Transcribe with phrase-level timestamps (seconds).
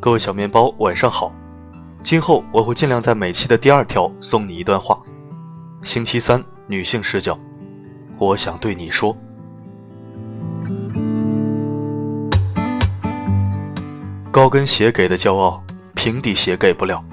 [0.00, 1.32] 各位小面包，晚上好。
[2.02, 4.98] 今后我会尽量在每期的第二条送你一段话。
[5.82, 7.38] 星期三，女性视角，
[8.18, 9.16] 我想对你说：
[14.30, 15.62] 高跟鞋给的骄傲，
[15.94, 17.04] 平底鞋给不了；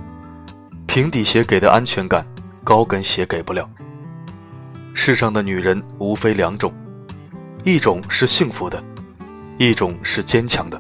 [0.86, 2.26] 平底鞋给的安全感，
[2.64, 3.70] 高跟鞋给不了。
[4.94, 6.74] 世上的女人无非两种，
[7.68, 8.82] 一种是幸福的，
[9.58, 10.80] 一种是坚强的。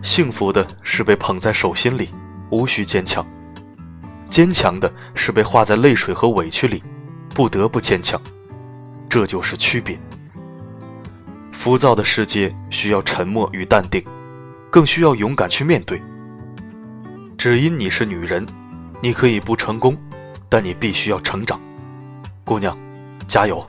[0.00, 2.08] 幸福的是被捧在手心里，
[2.48, 3.22] 无需坚强；
[4.30, 6.82] 坚强的是被化在泪水和委屈里，
[7.34, 8.18] 不得不坚强。
[9.10, 10.00] 这就是区别。
[11.52, 14.02] 浮躁的世界需要沉默与淡定，
[14.70, 16.00] 更需要勇敢去面对。
[17.36, 18.46] 只因你是女人，
[19.02, 19.94] 你可以不成功，
[20.48, 21.60] 但你必须要成长，
[22.42, 22.74] 姑娘，
[23.28, 23.62] 加油！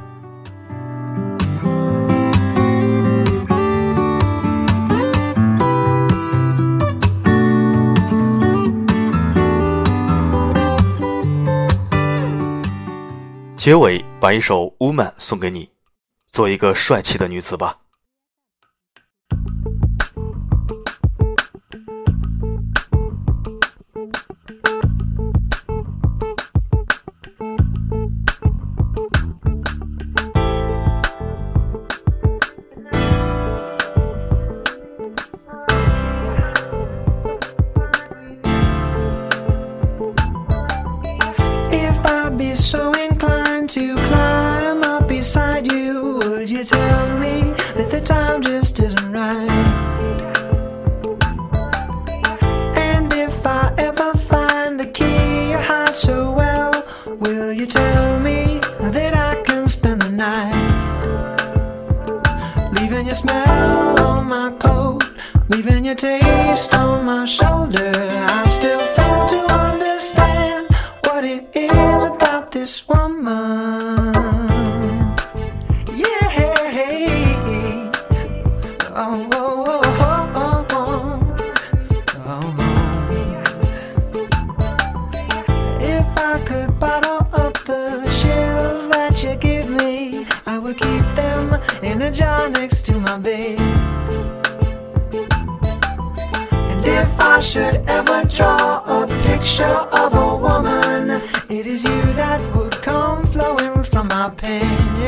[13.60, 15.70] 结尾把一首《Woman》送给你，
[16.32, 17.80] 做一个帅气的女子吧。
[62.90, 65.04] Leaving your smell on my coat,
[65.50, 72.50] leaving your taste on my shoulder, I still fail to understand what it is about
[72.50, 74.49] this woman.
[91.84, 93.60] In a jar next to my bed.
[96.70, 102.42] And if I should ever draw a picture of a woman, it is you that
[102.56, 104.99] would come flowing from my pen.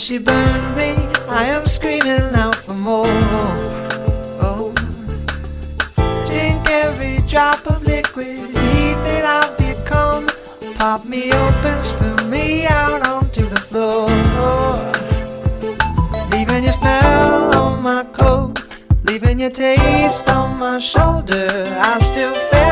[0.00, 0.92] As she burned me,
[1.28, 3.18] I am screaming out for more.
[4.48, 4.72] Oh,
[6.30, 10.26] drink every drop of liquid heat that I've become.
[10.78, 14.08] Pop me open, spill me out onto the floor.
[16.32, 18.62] Leaving your smell on my coat,
[19.04, 21.48] leaving your taste on my shoulder.
[21.90, 22.69] I still fail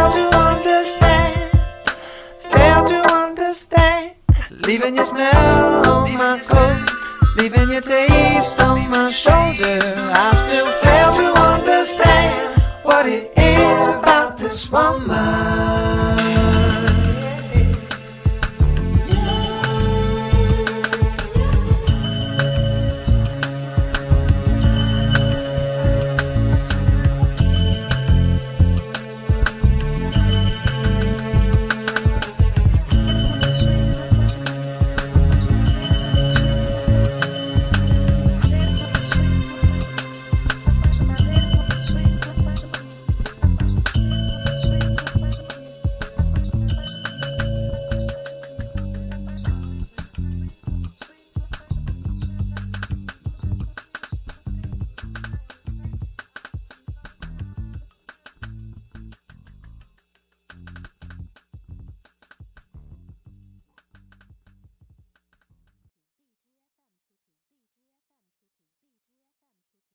[4.68, 6.88] Leaving your smell on my coat
[7.38, 9.78] leaving your taste on my shoulder.
[10.12, 15.67] I still fail to understand what it is about this woman.